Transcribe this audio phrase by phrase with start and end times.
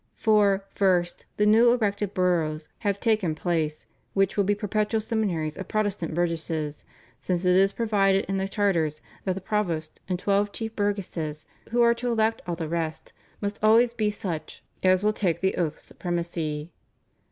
[0.15, 3.85] For, first, the new erected boroughs have taken place,
[4.15, 6.85] which will be perpetual seminaries of Protestant burgesses,
[7.19, 11.83] since it is provided in the charters that the provost and twelve chief burgesses, who
[11.83, 15.75] are to elect all the rest, must always be such as will take the Oath
[15.75, 16.71] of Supremacy.